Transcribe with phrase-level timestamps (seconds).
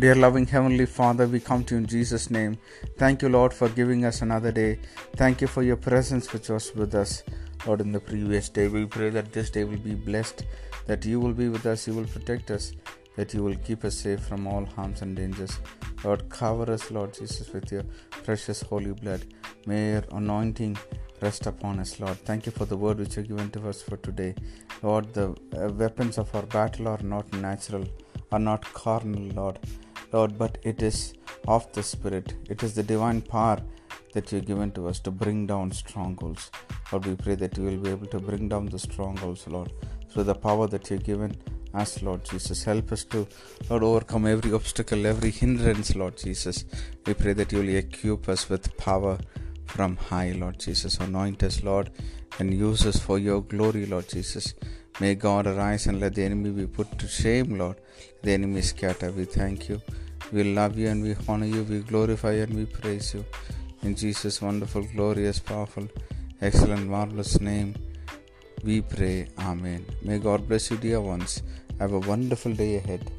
[0.00, 2.56] Dear loving Heavenly Father, we come to you in Jesus' name.
[2.96, 4.78] Thank you, Lord, for giving us another day.
[5.16, 7.22] Thank you for your presence which was with us,
[7.66, 8.68] Lord, in the previous day.
[8.68, 10.46] We pray that this day will be blessed,
[10.86, 12.72] that you will be with us, you will protect us,
[13.16, 15.58] that you will keep us safe from all harms and dangers.
[16.02, 17.84] Lord, cover us, Lord Jesus, with your
[18.24, 19.26] precious holy blood.
[19.66, 20.78] May your anointing
[21.20, 22.16] rest upon us, Lord.
[22.24, 24.34] Thank you for the word which you have given to us for today.
[24.82, 27.84] Lord, the uh, weapons of our battle are not natural
[28.32, 29.58] are not carnal, Lord.
[30.12, 31.14] Lord, but it is
[31.46, 32.34] of the Spirit.
[32.48, 33.60] It is the divine power
[34.12, 36.50] that you've given to us to bring down strongholds.
[36.90, 39.72] Lord, we pray that you will be able to bring down the strongholds, Lord,
[40.10, 41.36] through the power that you've given
[41.74, 42.64] us, Lord Jesus.
[42.64, 43.26] Help us to,
[43.68, 46.64] Lord, overcome every obstacle, every hindrance, Lord Jesus.
[47.06, 49.18] We pray that you will equip us with power
[49.66, 50.98] from high, Lord Jesus.
[50.98, 51.90] Anoint us, Lord,
[52.40, 54.54] and use us for your glory, Lord Jesus.
[55.00, 57.76] May God arise and let the enemy be put to shame, Lord.
[58.22, 59.10] The enemy scatter.
[59.10, 59.80] We thank you.
[60.30, 61.62] We love you and we honor you.
[61.64, 63.24] We glorify and we praise you.
[63.82, 65.88] In Jesus' wonderful, glorious, powerful,
[66.42, 67.74] excellent, marvelous name,
[68.62, 69.28] we pray.
[69.38, 69.86] Amen.
[70.02, 71.42] May God bless you, dear ones.
[71.78, 73.10] Have a wonderful day ahead.